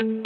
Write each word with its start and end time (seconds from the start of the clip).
Bonjour 0.00 0.16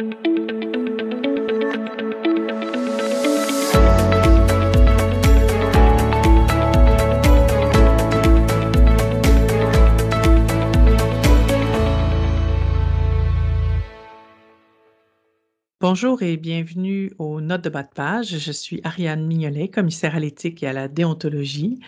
et 16.22 16.38
bienvenue 16.38 17.12
aux 17.18 17.42
notes 17.42 17.64
de 17.64 17.68
bas 17.68 17.82
de 17.82 17.88
page. 17.94 18.38
Je 18.38 18.52
suis 18.52 18.80
Ariane 18.84 19.26
Mignolet, 19.26 19.68
commissaire 19.68 20.16
à 20.16 20.20
l'éthique 20.20 20.62
et 20.62 20.68
à 20.68 20.72
la 20.72 20.88
déontologie. 20.88 21.78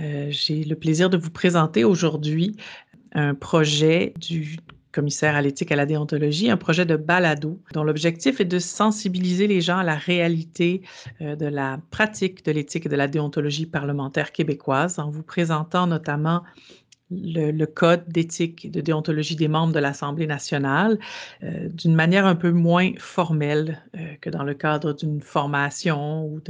Euh, 0.00 0.28
j'ai 0.30 0.64
le 0.64 0.76
plaisir 0.76 1.10
de 1.10 1.18
vous 1.18 1.30
présenter 1.30 1.84
aujourd'hui 1.84 2.56
un 3.12 3.34
projet 3.34 4.14
du 4.18 4.56
commissaire 4.92 5.36
à 5.36 5.42
l'éthique 5.42 5.70
et 5.70 5.74
à 5.74 5.76
la 5.76 5.86
déontologie, 5.86 6.50
un 6.50 6.56
projet 6.56 6.86
de 6.86 6.96
balado 6.96 7.60
dont 7.72 7.84
l'objectif 7.84 8.40
est 8.40 8.44
de 8.44 8.58
sensibiliser 8.58 9.46
les 9.46 9.60
gens 9.60 9.78
à 9.78 9.84
la 9.84 9.94
réalité 9.94 10.82
euh, 11.20 11.36
de 11.36 11.46
la 11.46 11.78
pratique 11.90 12.44
de 12.44 12.52
l'éthique 12.52 12.86
et 12.86 12.88
de 12.88 12.96
la 12.96 13.08
déontologie 13.08 13.66
parlementaire 13.66 14.32
québécoise 14.32 14.98
en 14.98 15.10
vous 15.10 15.22
présentant 15.22 15.86
notamment 15.86 16.42
le, 17.10 17.64
code 17.64 18.04
d'éthique 18.08 18.66
et 18.66 18.68
de 18.68 18.80
déontologie 18.80 19.36
des 19.36 19.48
membres 19.48 19.72
de 19.72 19.78
l'Assemblée 19.78 20.26
nationale 20.26 20.98
euh, 21.42 21.68
d'une 21.68 21.94
manière 21.94 22.26
un 22.26 22.34
peu 22.34 22.50
moins 22.50 22.92
formelle 22.98 23.82
euh, 23.96 24.14
que 24.20 24.30
dans 24.30 24.44
le 24.44 24.54
cadre 24.54 24.92
d'une 24.92 25.20
formation 25.20 26.26
ou 26.26 26.40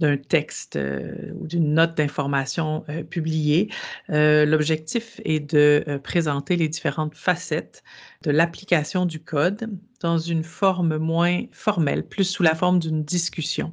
d'un 0.00 0.16
texte 0.16 0.76
euh, 0.76 1.32
ou 1.38 1.46
d'une 1.46 1.74
note 1.74 1.96
d'information 1.96 2.84
publiée. 3.10 3.68
L'objectif 4.08 5.20
est 5.24 5.40
de 5.40 6.00
présenter 6.02 6.56
les 6.56 6.68
différentes 6.68 7.14
facettes 7.14 7.82
de 8.22 8.30
l'application 8.30 9.06
du 9.06 9.20
code 9.20 9.70
dans 10.00 10.18
une 10.18 10.42
forme 10.42 10.96
moins 10.96 11.44
formelle, 11.52 12.04
plus 12.04 12.24
sous 12.24 12.42
la 12.42 12.54
forme 12.54 12.78
d'une 12.78 13.04
discussion. 13.04 13.72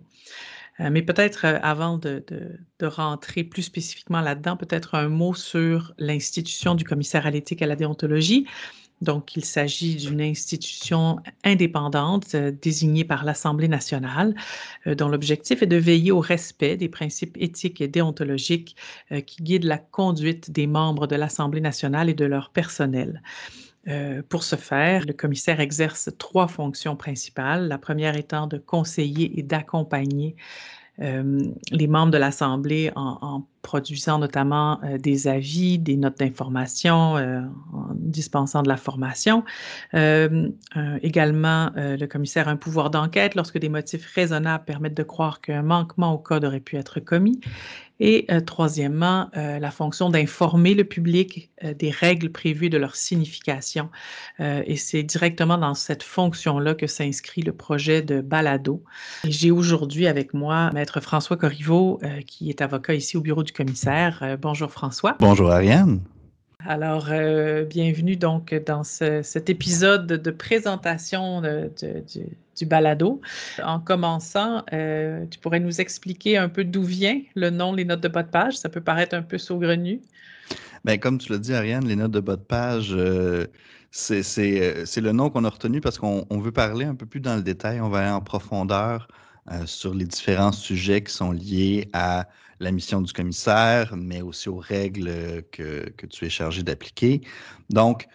Euh, 0.79 0.89
mais 0.91 1.01
peut-être 1.01 1.45
euh, 1.45 1.59
avant 1.61 1.97
de, 1.97 2.23
rentrer 2.81 3.43
plus 3.43 3.63
spécifiquement 3.63 4.21
là-dedans, 4.21 4.57
peut-être 4.57 4.95
un 4.95 5.09
mot 5.09 5.33
sur 5.33 5.93
l'institution 5.97 6.75
du 6.75 6.83
commissaire 6.83 7.25
à 7.25 7.31
l'éthique 7.31 7.61
et 7.61 7.65
à 7.65 7.67
la 7.67 7.75
déontologie. 7.75 8.45
Donc, 9.01 9.37
il 9.37 9.45
s'agit 9.45 9.95
d'une 9.95 10.19
institution 10.19 11.19
indépendante 11.45 12.35
euh, 12.35 12.51
désignée 12.51 13.05
par 13.05 13.23
l'Assemblée 13.23 13.69
nationale, 13.69 14.35
dont 14.85 15.07
l'objectif 15.07 15.61
est 15.61 15.67
de 15.67 15.77
veiller 15.77 16.11
au 16.11 16.19
respect 16.19 16.75
des 16.75 16.89
principes 16.89 17.37
éthiques 17.39 17.79
et 17.79 17.87
déontologiques 17.87 18.75
qui 19.25 19.43
guident 19.43 19.65
la 19.65 19.77
conduite 19.77 20.51
des 20.51 20.67
membres 20.67 21.07
de 21.07 21.15
l'Assemblée 21.15 21.61
nationale 21.61 22.09
et 22.09 22.13
de 22.13 22.25
leur 22.25 22.49
personnel. 22.49 23.21
Pour 24.29 24.43
ce 24.43 24.55
faire, 24.55 25.05
le 25.05 25.13
commissaire 25.13 25.59
exerce 25.59 26.09
trois 26.17 26.47
fonctions 26.47 26.95
principales, 26.95 27.67
la 27.67 27.77
première 27.77 28.15
étant 28.15 28.47
de 28.47 28.57
conseiller 28.57 29.39
et 29.39 29.43
d'accompagner 29.43 30.35
les 30.99 31.87
membres 31.87 32.11
de 32.11 32.17
l'Assemblée 32.17 32.91
en, 32.95 33.45
produisant 33.61 34.19
notamment 34.19 34.79
euh, 34.83 34.97
des 34.97 35.27
avis, 35.27 35.77
des 35.79 35.97
notes 35.97 36.19
d'information, 36.19 37.17
euh, 37.17 37.41
en 37.73 37.87
dispensant 37.93 38.63
de 38.63 38.69
la 38.69 38.77
formation. 38.77 39.43
Euh, 39.93 40.49
également, 41.01 41.71
le 41.75 42.05
commissaire 42.05 42.47
a 42.47 42.51
un 42.51 42.55
pouvoir 42.55 42.89
d'enquête 42.89 43.35
lorsque 43.35 43.57
des 43.57 43.69
motifs 43.69 44.05
raisonnables 44.13 44.65
permettent 44.65 44.97
de 44.97 45.03
croire 45.03 45.41
qu'un 45.41 45.61
manquement 45.61 46.13
au 46.13 46.17
code 46.17 46.45
aurait 46.45 46.59
pu 46.59 46.77
être 46.77 46.99
commis. 46.99 47.39
Et 48.01 48.27
troisièmement, 48.45 49.29
la 49.33 49.71
fonction 49.71 50.09
d'informer 50.09 50.73
le 50.73 50.85
public 50.85 51.51
des 51.61 51.89
règles 51.89 52.31
prévues 52.31 52.69
de 52.69 52.77
leur 52.77 52.95
signification. 52.95 53.89
et 54.39 54.77
c'est 54.77 55.03
directement 55.03 55.57
dans 55.57 55.73
cette 55.73 56.03
fonction-là 56.03 56.75
que 56.75 56.87
s'inscrit 56.87 57.41
le 57.41 57.51
projet 57.51 58.01
de 58.01 58.21
balado. 58.21 58.81
J'ai 59.25 59.51
aujourd'hui 59.51 60.07
avec 60.07 60.33
moi 60.33 60.71
Maître 60.73 61.01
François 61.01 61.35
Corriveau, 61.35 61.99
qui 62.25 62.49
est 62.49 62.61
avocat 62.61 62.93
ici 62.93 63.17
au 63.17 63.21
bureau 63.21 63.43
du 63.43 63.48
commissaire. 63.51 64.19
Euh, 64.21 64.37
bonjour 64.37 64.71
François. 64.71 65.15
Bonjour 65.19 65.51
Ariane. 65.51 66.01
Alors, 66.65 67.07
euh, 67.09 67.63
bienvenue 67.63 68.17
donc 68.17 68.53
dans 68.65 68.83
cet 68.83 69.49
épisode 69.49 70.07
de 70.07 70.31
présentation 70.31 71.41
du, 71.41 72.65
balado. 72.65 73.21
En 73.63 73.79
commençant, 73.79 74.63
euh, 74.73 75.25
tu 75.31 75.39
pourrais 75.39 75.61
nous 75.61 75.79
expliquer 75.79 76.37
un 76.37 76.49
peu 76.49 76.65
d'où 76.65 76.83
vient 76.83 77.21
le 77.35 77.49
nom 77.49 77.71
Les 77.73 77.85
Notes 77.85 78.01
de 78.01 78.09
bas 78.09 78.23
de 78.23 78.29
page? 78.29 78.57
Ça 78.57 78.67
peut 78.67 78.81
paraître 78.81 79.15
un 79.15 79.21
peu 79.21 79.37
saugrenu. 79.37 80.01
Bien, 80.83 80.97
comme 80.97 81.17
tu 81.17 81.31
l'as 81.31 81.37
dit, 81.37 81.53
Ariane, 81.53 81.87
les 81.87 81.95
notes 81.95 82.11
de 82.11 82.19
bas 82.19 82.35
de 82.35 82.41
page, 82.41 82.95
c'est 83.91 84.21
le 84.21 85.11
nom 85.11 85.29
qu'on 85.29 85.45
a 85.45 85.49
retenu 85.49 85.79
parce 85.79 85.97
qu'on 85.97 86.25
veut 86.29 86.51
parler 86.51 86.85
un 86.85 86.95
peu 86.95 87.05
plus 87.05 87.21
dans 87.21 87.35
le 87.37 87.41
détail, 87.41 87.79
on 87.79 87.89
va 87.89 87.99
aller 87.99 88.11
en 88.11 88.21
profondeur 88.21 89.07
sur 89.65 89.93
les 89.93 90.05
différents 90.05 90.51
sujets 90.51 91.03
qui 91.03 91.13
sont 91.13 91.31
liés 91.31 91.89
à 91.93 92.27
la 92.59 92.71
mission 92.71 93.01
du 93.01 93.11
commissaire, 93.13 93.95
mais 93.95 94.21
aussi 94.21 94.49
aux 94.49 94.57
règles 94.57 95.43
que, 95.51 95.91
tu 96.09 96.25
es 96.25 96.29
chargé 96.29 96.63
d'appliquer. 96.63 97.21
Donc, 97.69 98.07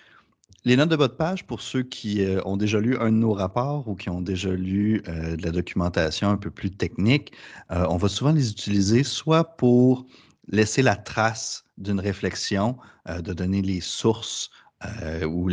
les 0.67 0.77
notes 0.77 0.89
de 0.89 0.97
bas 0.97 1.09
de 1.09 1.13
page, 1.13 1.47
pour 1.47 1.61
ceux 1.61 1.83
qui 1.83 2.25
euh, 2.25 2.41
ont 2.47 2.57
déjà 2.57 2.81
lu 2.81 2.97
un 2.97 3.11
de 3.11 3.17
nos 3.17 3.35
rapports 3.35 3.87
ou 3.87 3.95
qui 3.95 4.09
ont 4.09 4.23
déjà 4.23 4.51
lu 4.51 5.03
euh, 5.09 5.37
de 5.37 5.43
la 5.43 5.51
documentation 5.51 6.31
un 6.31 6.39
peu 6.39 6.51
plus 6.51 6.71
technique, 6.71 7.33
euh, 7.71 7.87
on 7.91 7.99
va 7.99 8.09
souvent 8.09 8.33
les 8.33 8.51
utiliser 8.51 9.03
soit 9.03 9.45
pour 9.57 10.07
laisser 10.49 10.81
la 10.81 10.97
trace 10.97 11.65
d'une 11.77 12.01
réflexion, 12.01 12.77
de 13.07 13.33
donner 13.33 13.61
les 13.61 13.81
sources 13.81 14.51
ou 15.27 15.49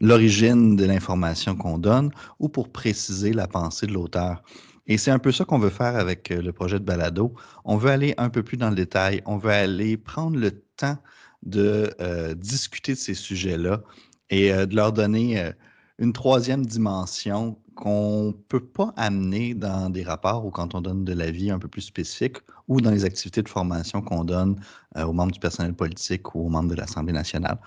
l'origine 0.00 0.76
de 0.76 0.84
l'information 0.84 1.56
qu'on 1.56 1.78
donne, 1.78 2.10
ou 2.38 2.48
pour 2.48 2.70
préciser 2.70 3.32
la 3.32 3.46
pensée 3.46 3.86
de 3.86 3.92
l'auteur. 3.92 4.42
Et 4.86 4.98
c'est 4.98 5.10
un 5.10 5.18
peu 5.18 5.32
ça 5.32 5.44
qu'on 5.44 5.58
veut 5.58 5.70
faire 5.70 5.96
avec 5.96 6.30
euh, 6.30 6.42
le 6.42 6.52
projet 6.52 6.78
de 6.78 6.84
balado. 6.84 7.34
On 7.64 7.76
veut 7.76 7.90
aller 7.90 8.14
un 8.18 8.28
peu 8.28 8.42
plus 8.42 8.56
dans 8.56 8.68
le 8.68 8.76
détail. 8.76 9.22
On 9.24 9.38
veut 9.38 9.50
aller 9.50 9.96
prendre 9.96 10.36
le 10.36 10.50
temps 10.76 10.98
de 11.42 11.90
euh, 12.00 12.34
discuter 12.34 12.92
de 12.92 12.98
ces 12.98 13.14
sujets-là 13.14 13.82
et 14.30 14.52
euh, 14.52 14.66
de 14.66 14.76
leur 14.76 14.92
donner 14.92 15.52
une 15.98 16.12
troisième 16.12 16.66
dimension 16.66 17.58
qu'on 17.74 18.26
ne 18.26 18.32
peut 18.32 18.64
pas 18.64 18.92
amener 18.96 19.54
dans 19.54 19.90
des 19.90 20.02
rapports 20.02 20.44
ou 20.46 20.50
quand 20.50 20.74
on 20.74 20.80
donne 20.80 21.04
de 21.04 21.12
l'avis 21.12 21.50
un 21.50 21.58
peu 21.58 21.68
plus 21.68 21.82
spécifique 21.82 22.38
ou 22.68 22.80
dans 22.80 22.90
les 22.90 23.04
activités 23.04 23.42
de 23.42 23.48
formation 23.48 24.00
qu'on 24.00 24.24
donne 24.24 24.60
aux 24.96 25.12
membres 25.12 25.32
du 25.32 25.40
personnel 25.40 25.74
politique 25.74 26.34
ou 26.34 26.46
aux 26.46 26.48
membres 26.48 26.70
de 26.70 26.76
l'Assemblée 26.76 27.12
nationale. 27.12 27.58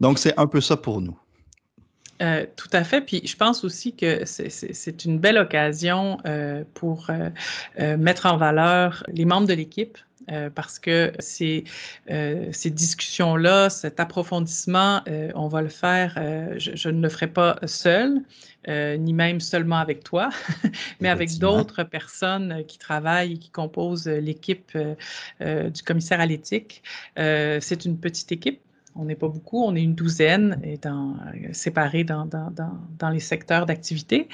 Donc, 0.00 0.18
c'est 0.18 0.38
un 0.38 0.46
peu 0.46 0.60
ça 0.60 0.76
pour 0.76 1.00
nous. 1.00 1.18
Euh, 2.22 2.46
tout 2.56 2.68
à 2.72 2.84
fait. 2.84 3.00
Puis 3.00 3.22
je 3.26 3.36
pense 3.36 3.64
aussi 3.64 3.94
que 3.94 4.24
c'est 4.24 5.04
une 5.04 5.18
belle 5.18 5.38
occasion 5.38 6.18
euh, 6.26 6.64
pour 6.74 7.10
euh, 7.10 7.96
mettre 7.96 8.26
en 8.26 8.36
valeur 8.36 9.04
les 9.08 9.24
membres 9.24 9.46
de 9.46 9.54
l'équipe. 9.54 9.98
Parce 10.54 10.78
que 10.78 11.12
ces, 11.18 11.64
ces 12.08 12.70
discussions-là, 12.70 13.70
cet 13.70 14.00
approfondissement, 14.00 15.02
on 15.34 15.48
va 15.48 15.62
le 15.62 15.68
faire, 15.68 16.14
je, 16.58 16.88
ne 16.88 17.00
le 17.00 17.08
ferai 17.08 17.28
pas 17.28 17.58
seul, 17.66 18.22
ni 18.68 19.12
même 19.12 19.40
seulement 19.40 19.76
avec 19.78 20.02
toi, 20.04 20.30
mais 21.00 21.08
avec 21.08 21.38
d'autres 21.38 21.84
personnes 21.84 22.64
qui 22.66 22.78
travaillent 22.78 23.34
et 23.34 23.38
qui 23.38 23.50
composent 23.50 24.08
l'équipe 24.08 24.76
du 25.40 25.82
commissaire 25.84 26.20
à 26.20 26.26
l'éthique. 26.26 26.82
c'est 27.16 27.84
une 27.84 27.98
petite 27.98 28.32
équipe, 28.32 28.60
on 28.98 29.04
n'est 29.04 29.14
pas 29.14 29.28
beaucoup, 29.28 29.62
on 29.62 29.74
est 29.74 29.82
une 29.82 29.94
douzaine 29.94 30.60
et 30.64 30.78
dans, 30.78 31.16
séparés 31.52 32.04
dans, 32.04 32.26
dans, 32.26 33.10
les 33.10 33.20
secteurs 33.20 33.66
d'activité. 33.66 34.28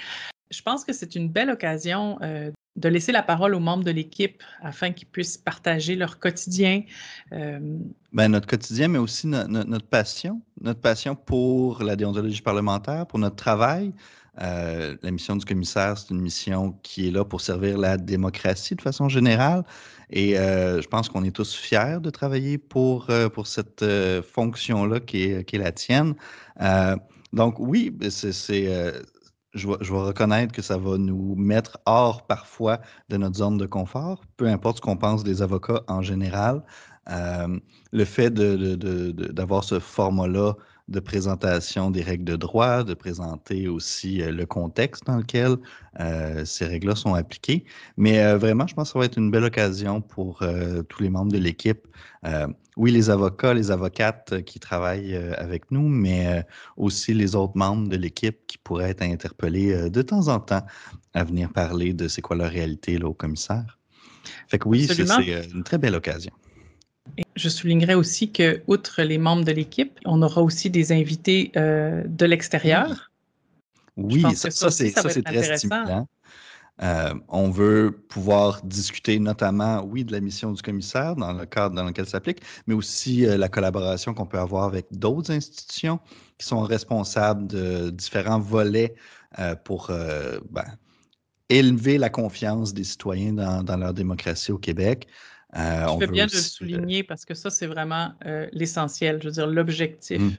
Je 0.50 0.62
pense 0.62 0.84
que 0.84 0.92
c'est 0.92 1.14
une 1.14 1.28
belle 1.28 1.50
occasion 1.50 2.19
euh, 2.22 2.50
de 2.77 2.88
laisser 2.88 3.12
la 3.12 3.22
parole 3.22 3.55
aux 3.55 3.60
membres 3.60 3.84
de 3.84 3.91
l'équipe 3.91 4.43
afin 4.62 4.93
qu'ils 4.93 5.09
puissent 5.09 5.37
partager 5.37 5.94
leur 5.94 6.19
quotidien. 6.19 6.83
Euh, 7.33 7.78
ben, 8.12 8.28
notre 8.28 8.47
quotidien, 8.47 8.88
mais 8.88 8.99
aussi 8.99 9.27
notre 9.27 9.87
passion, 9.87 10.41
notre 10.60 10.81
passion 10.81 11.15
pour 11.15 11.83
la 11.83 11.97
déontologie 11.97 12.41
parlementaire, 12.41 13.06
pour 13.06 13.19
notre 13.19 13.37
travail. 13.37 13.93
Euh, 14.41 14.97
la 15.03 15.10
mission 15.10 15.36
du 15.36 15.45
commissaire, 15.45 15.98
c'est 15.98 16.10
une 16.10 16.21
mission 16.21 16.72
qui 16.83 17.09
est 17.09 17.10
là 17.10 17.24
pour 17.24 17.42
servir 17.42 17.77
la 17.77 17.98
démocratie 17.98 18.75
de 18.75 18.80
façon 18.80 19.09
générale. 19.09 19.63
Et 20.10 20.39
euh, 20.39 20.80
je 20.80 20.89
pense 20.89 21.09
qu'on 21.09 21.25
est 21.25 21.30
tous 21.30 21.54
fiers 21.54 21.98
de 22.01 22.10
travailler 22.10 22.57
pour, 22.57 23.10
euh, 23.10 23.28
pour 23.28 23.47
cette 23.47 23.84
fonction-là 24.22 25.01
qui 25.01 25.45
qui 25.45 25.57
est, 25.57 25.59
la 25.59 25.72
tienne. 25.72 26.15
donc 27.33 27.57
oui, 27.59 27.95
c'est, 28.09 28.33
je, 29.54 29.69
vais, 29.69 29.75
je 29.81 29.93
reconnaître 29.93 30.53
que 30.53 30.63
ça 30.63 30.78
va 30.78 30.99
nous 30.99 31.34
mettre 31.37 31.78
hors 31.87 32.27
parfois 32.27 32.81
de 33.09 33.16
notre 33.16 33.37
zone 33.37 33.59
de 33.59 33.66
confort, 33.66 34.22
peu 34.37 34.47
importe 34.47 34.78
ce 34.78 34.83
qu'on 34.83 34.97
pense 34.97 35.25
des 35.25 35.43
avocats 35.43 35.83
en 35.89 36.03
général. 36.03 36.63
le 37.09 38.04
fait 38.04 38.31
d'avoir 38.33 39.60
de, 39.60 39.66
ce 39.66 39.78
format-là 39.78 40.54
de 40.88 41.00
présentation 41.00 41.90
des 41.90 42.02
règles 42.02 42.24
de 42.24 42.36
droit, 42.36 42.84
de 42.84 42.94
présenter 42.94 43.68
aussi 43.68 44.22
euh, 44.22 44.30
le 44.30 44.46
contexte 44.46 45.06
dans 45.06 45.16
lequel 45.16 45.56
euh, 46.00 46.44
ces 46.44 46.66
règles-là 46.66 46.96
sont 46.96 47.14
appliquées. 47.14 47.64
Mais 47.96 48.22
euh, 48.22 48.36
vraiment, 48.36 48.66
je 48.66 48.74
pense 48.74 48.88
que 48.88 48.92
ça 48.94 48.98
va 48.98 49.04
être 49.04 49.18
une 49.18 49.30
belle 49.30 49.44
occasion 49.44 50.00
pour 50.00 50.44
tous 50.88 51.02
les 51.02 51.10
membres 51.10 51.32
de 51.32 51.38
l'équipe 51.38 51.86
oui, 52.78 52.90
les 52.90 53.10
avocats, 53.10 53.52
les 53.52 53.70
avocates 53.70 54.42
qui 54.44 54.58
travaillent 54.58 55.14
avec 55.36 55.70
nous, 55.70 55.88
mais 55.88 56.42
aussi 56.78 57.12
les 57.12 57.34
autres 57.34 57.56
membres 57.56 57.88
de 57.88 57.96
l'équipe 57.96 58.38
qui 58.46 58.56
pourraient 58.56 58.90
être 58.90 59.02
interpellés 59.02 59.90
de 59.90 60.02
temps 60.02 60.28
en 60.28 60.40
temps 60.40 60.64
à 61.12 61.24
venir 61.24 61.52
parler 61.52 61.92
de 61.92 62.08
c'est 62.08 62.22
quoi 62.22 62.34
leur 62.36 62.50
réalité 62.50 62.96
là, 62.96 63.08
au 63.08 63.14
commissaire. 63.14 63.78
Fait 64.48 64.58
que 64.58 64.68
oui, 64.68 64.86
c'est 64.86 65.52
une 65.52 65.64
très 65.64 65.78
belle 65.78 65.94
occasion. 65.94 66.32
Je 67.36 67.48
soulignerai 67.48 67.94
aussi 67.94 68.30
que, 68.30 68.62
outre 68.66 69.03
les 69.03 69.18
membres 69.18 69.44
de 69.44 69.53
l'équipe, 69.53 69.98
on 70.04 70.22
aura 70.22 70.42
aussi 70.42 70.70
des 70.70 70.92
invités 70.92 71.53
de 71.54 72.24
l'extérieur. 72.26 73.10
Oui, 73.97 74.22
ça, 74.34 74.50
ça 74.50 74.70
c'est 74.70 74.92
très 74.92 75.56
stimulant. 75.56 76.06
Euh, 76.82 77.14
on 77.28 77.50
veut 77.50 77.92
pouvoir 78.09 78.62
discuter 78.62 79.18
notamment, 79.18 79.84
oui, 79.84 80.04
de 80.04 80.12
la 80.12 80.20
mission 80.20 80.53
du 80.53 80.62
commissaire 80.62 81.14
dans 81.16 81.32
le 81.32 81.44
cadre 81.47 81.76
dans 81.76 81.84
lequel 81.84 82.06
ça 82.06 82.12
s'applique, 82.12 82.41
mais 82.66 82.74
aussi 82.74 83.26
euh, 83.26 83.36
la 83.36 83.48
collaboration 83.48 84.15
qu'on 84.15 84.26
peut 84.26 84.38
avoir 84.38 84.65
avec 84.65 84.86
d'autres 84.91 85.30
institutions 85.30 86.00
qui 86.38 86.47
sont 86.47 86.62
responsables 86.62 87.47
de 87.47 87.91
différents 87.91 88.41
volets 88.41 88.94
euh, 89.38 89.54
pour 89.54 89.91
ben, 90.50 90.65
élever 91.50 91.98
la 91.98 92.08
confiance 92.08 92.72
des 92.72 92.84
citoyens 92.84 93.34
dans, 93.34 93.76
leur 93.76 93.92
démocratie 93.92 94.50
au 94.50 94.58
Québec. 94.58 95.06
Je 95.54 95.97
fais 96.01 96.07
bien 96.07 96.27
de 96.27 96.33
le 96.33 96.39
souligner 96.39 97.03
parce 97.03 97.25
que 97.25 97.34
ça, 97.34 97.51
c'est 97.51 97.66
vraiment 97.66 98.13
l'essentiel, 98.53 99.19
je 99.21 99.28
veux 99.28 99.34
dire, 99.34 99.47
l'objectif. 99.47 100.21
Mmh. 100.21 100.31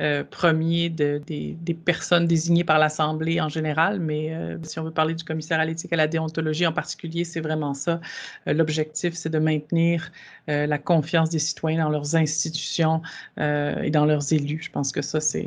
Euh, 0.00 0.24
premier 0.24 0.90
de, 0.90 1.22
des, 1.24 1.74
personnes 1.74 2.26
désignées 2.26 2.64
par 2.64 2.80
l'Assemblée 2.80 3.40
en 3.40 3.48
général, 3.48 4.00
mais 4.00 4.34
euh, 4.34 4.58
si 4.64 4.80
on 4.80 4.82
veut 4.82 4.90
parler 4.90 5.14
du 5.14 5.22
commissaire 5.22 5.60
à 5.60 5.64
l'éthique 5.64 5.92
et 5.92 5.94
à 5.94 5.98
la 5.98 6.08
déontologie 6.08 6.66
en 6.66 6.72
particulier, 6.72 7.22
c'est 7.22 7.40
vraiment 7.40 7.74
ça. 7.74 8.00
Euh, 8.48 8.54
l'objectif, 8.54 9.14
c'est 9.14 9.28
de 9.28 9.38
maintenir 9.38 10.10
la 10.48 10.78
confiance 10.78 11.30
des 11.30 11.38
citoyens 11.38 11.84
dans 11.84 11.90
leurs 11.90 12.16
institutions 12.16 13.00
et 13.38 13.90
dans 13.90 14.04
leurs 14.04 14.30
élus. 14.30 14.60
Je 14.62 14.70
pense 14.70 14.92
que 14.92 15.00
ça, 15.00 15.20
c'est 15.20 15.46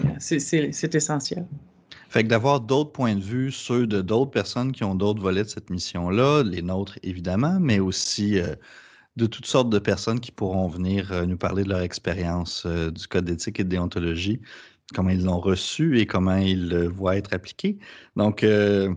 essentiel. 0.96 1.46
Fait 2.10 2.24
que 2.24 2.30
d'avoir 2.30 2.62
d'autres 2.62 2.92
points 2.92 3.14
de 3.14 3.22
vue, 3.22 3.52
ceux 3.52 3.86
de 3.86 4.02
d'autres 4.02 4.31
personnes 4.31 4.72
qui 4.72 4.84
ont 4.84 4.96
d'autres 4.96 5.22
volets 5.22 5.44
de 5.44 5.50
cette 5.50 5.69
mission-là, 5.69 6.42
les 6.44 6.64
nôtres 6.64 6.98
évidemment, 7.04 7.60
mais 7.60 7.80
aussi 7.80 8.40
de 9.18 9.25
toutes 9.25 9.48
sortes 9.48 9.69
de 9.69 9.80
personnes 9.80 10.19
qui 10.19 10.31
pourront 10.31 10.68
venir 10.68 11.12
euh, 11.12 11.25
nous 11.25 11.38
parler 11.38 11.64
de 11.64 11.69
leur 11.69 11.81
expérience 11.81 12.64
euh, 12.66 12.92
du 12.92 13.08
code 13.08 13.25
d'éthique 13.25 13.60
et 13.60 13.64
de 13.64 13.69
déontologie, 13.69 14.40
comment 14.94 15.10
ils 15.10 15.24
l'ont 15.24 15.40
reçu 15.40 16.00
et 16.00 16.06
comment 16.06 16.38
ils 16.38 16.69
le 16.69 16.88
voient 16.88 17.18
être 17.18 17.34
appliqué. 17.34 17.80
Donc, 18.16 18.44
euh, 18.44 18.94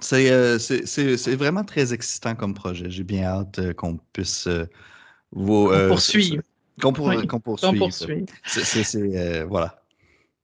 c'est 0.00 1.34
vraiment 1.36 1.64
très 1.64 1.92
excitant 1.92 2.34
comme 2.34 2.54
projet. 2.54 2.90
J'ai 2.90 3.04
bien 3.04 3.24
hâte 3.24 3.72
qu'on 3.74 3.98
puisse 4.12 4.48
vous 5.32 5.70
poursuivre. 5.88 6.42
Qu'on 6.80 6.92
poursuive. 6.92 8.26
C'est 8.44 9.42
voilà. 9.44 9.82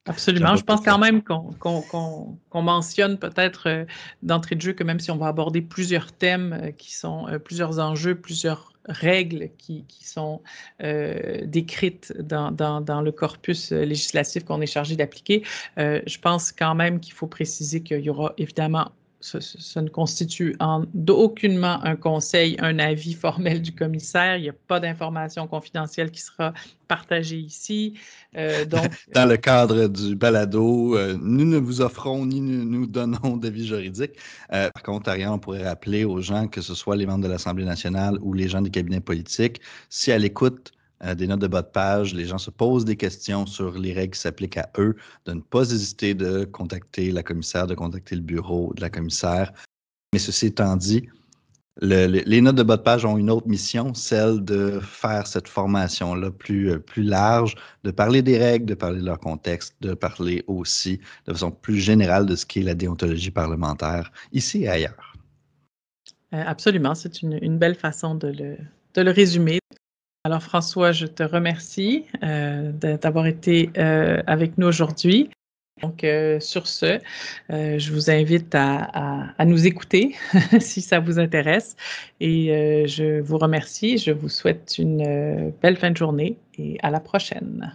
Absolument. 0.06 0.56
Je 0.56 0.64
pense 0.64 0.80
quand 0.80 0.98
même 0.98 1.22
qu'on 1.22 2.62
mentionne 2.62 3.18
peut-être 3.18 3.86
d'entrée 4.22 4.54
de 4.54 4.62
jeu 4.62 4.72
que 4.72 4.84
même 4.84 5.00
si 5.00 5.10
on 5.10 5.18
va 5.18 5.26
aborder 5.26 5.60
plusieurs 5.60 6.12
thèmes 6.12 6.72
qui 6.78 6.94
sont 6.94 7.26
plusieurs 7.44 7.78
enjeux, 7.78 8.14
plusieurs 8.14 8.71
règles 8.86 9.50
qui, 9.58 9.84
sont 10.00 10.42
euh, 10.82 11.44
décrites 11.44 12.12
dans, 12.18 13.00
le 13.00 13.12
corpus 13.12 13.72
euh, 13.72 13.84
législatif 13.84 14.44
qu'on 14.44 14.60
est 14.60 14.66
chargé 14.66 14.96
d'appliquer, 14.96 15.42
euh, 15.78 16.00
je 16.06 16.18
pense 16.18 16.52
quand 16.52 16.74
même 16.74 17.00
qu'il 17.00 17.14
faut 17.14 17.26
préciser 17.26 17.82
qu'il 17.82 18.00
y 18.00 18.10
aura 18.10 18.34
évidemment 18.38 18.90
ça, 19.22 19.82
ne 19.82 19.88
constitue 19.88 20.56
en, 20.60 20.84
aucunement 21.08 21.82
un 21.84 21.96
conseil, 21.96 22.56
un 22.60 22.78
avis 22.78 23.14
formel 23.14 23.62
du 23.62 23.72
commissaire. 23.72 24.36
Il 24.36 24.42
n'y 24.42 24.48
a 24.48 24.54
pas 24.54 24.80
d'information 24.80 25.46
confidentielle 25.46 26.10
qui 26.10 26.20
sera 26.20 26.52
partagée 26.88 27.38
ici. 27.38 27.98
Euh, 28.36 28.64
Dans 29.14 29.28
le 29.28 29.36
cadre 29.36 29.86
du 29.86 30.16
balado, 30.16 30.96
euh, 30.96 31.16
nous 31.20 31.44
ne 31.44 31.58
vous 31.58 31.80
offrons 31.80 32.26
ni 32.26 32.40
nous, 32.40 32.64
nous 32.64 32.86
donnons 32.86 33.36
d'avis 33.36 33.66
juridiques. 33.66 34.16
Euh, 34.52 34.70
par 34.70 34.82
contre, 34.82 35.08
Ariane, 35.08 35.32
on 35.32 35.38
pourrait 35.38 35.64
rappeler 35.64 36.04
aux 36.04 36.20
gens, 36.20 36.48
que 36.48 36.60
ce 36.60 36.74
soit 36.74 36.96
les 36.96 37.06
membres 37.06 37.24
de 37.24 37.28
l'Assemblée 37.28 37.64
nationale 37.64 38.18
ou 38.20 38.32
les 38.34 38.48
gens 38.48 38.60
des 38.60 38.70
cabinets 38.70 39.00
politiques, 39.00 39.60
si 39.88 40.12
à 40.12 40.18
l'écoute 40.18 40.72
euh, 41.04 41.14
des 41.14 41.26
notes 41.26 41.40
de 41.40 41.46
bas 41.46 41.62
de 41.62 41.68
page, 41.68 42.14
les 42.14 42.24
gens 42.24 42.38
se 42.38 42.50
posent 42.50 42.84
des 42.84 42.96
questions 42.96 43.46
sur 43.46 43.78
les 43.78 43.92
règles 43.92 44.14
qui 44.14 44.20
s'appliquent 44.20 44.58
à 44.58 44.70
eux, 44.78 44.96
de 45.26 45.32
ne 45.32 45.40
pas 45.40 45.70
hésiter 45.70 46.14
de 46.14 46.44
contacter 46.44 47.10
la 47.10 47.22
commissaire, 47.22 47.66
de 47.66 47.74
contacter 47.74 48.14
le 48.14 48.22
bureau 48.22 48.72
de 48.74 48.80
la 48.80 48.90
commissaire. 48.90 49.52
Mais 50.12 50.18
ceci 50.18 50.46
étant 50.46 50.76
dit, 50.76 51.08
les 51.80 52.40
notes 52.40 52.56
de 52.56 52.62
bas 52.62 52.76
de 52.76 52.82
page 52.82 53.04
ont 53.04 53.16
une 53.16 53.30
autre 53.30 53.48
mission, 53.48 53.94
celle 53.94 54.44
de 54.44 54.78
faire 54.80 55.26
cette 55.26 55.48
formation-là 55.48 56.30
plus, 56.30 56.70
euh, 56.70 56.78
plus 56.78 57.02
large, 57.02 57.54
de 57.84 57.90
parler 57.90 58.20
des 58.20 58.38
règles, 58.38 58.66
de 58.66 58.74
parler 58.74 59.00
de 59.00 59.06
leur 59.06 59.18
contexte, 59.18 59.74
de 59.80 59.94
parler 59.94 60.44
aussi 60.46 61.00
de 61.26 61.32
façon 61.32 61.50
plus 61.50 61.78
générale 61.78 62.26
de 62.26 62.36
ce 62.36 62.44
qu'est 62.44 62.62
la 62.62 62.74
déontologie 62.74 63.30
parlementaire, 63.30 64.12
ici 64.32 64.64
et 64.64 64.68
ailleurs. 64.68 65.14
Euh, 66.34 66.42
absolument, 66.46 66.94
c'est 66.94 67.22
une, 67.22 67.38
une, 67.42 67.58
belle 67.58 67.74
façon 67.74 68.14
de 68.14 68.28
le, 68.28 68.56
de 68.94 69.02
le 69.02 69.10
résumer. 69.10 69.58
Alors 70.24 70.42
François, 70.42 70.92
je 70.92 71.06
te 71.06 71.24
remercie 71.24 72.04
euh, 72.22 72.70
d'avoir 72.72 73.26
été 73.26 73.70
euh, 73.76 74.22
avec 74.28 74.56
nous 74.56 74.68
aujourd'hui. 74.68 75.30
Donc 75.82 76.04
euh, 76.04 76.38
sur 76.38 76.68
ce, 76.68 77.00
je 77.48 77.92
vous 77.92 78.08
invite 78.08 78.54
à, 78.54 79.34
à 79.36 79.44
nous 79.44 79.66
écouter 79.66 80.14
si 80.60 80.80
ça 80.80 81.00
vous 81.00 81.18
intéresse 81.18 81.76
et 82.20 82.86
je 82.86 83.20
vous 83.20 83.38
remercie. 83.38 83.98
Je 83.98 84.12
vous 84.12 84.28
souhaite 84.28 84.78
une 84.78 85.52
belle 85.60 85.76
fin 85.76 85.90
de 85.90 85.96
journée 85.96 86.36
et 86.56 86.78
à 86.82 86.90
la 86.90 87.00
prochaine. 87.00 87.72